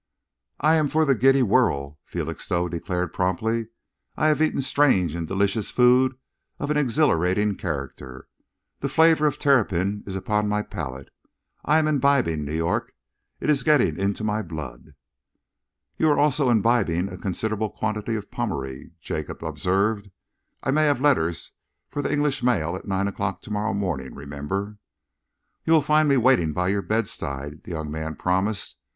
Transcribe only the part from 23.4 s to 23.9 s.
to morrow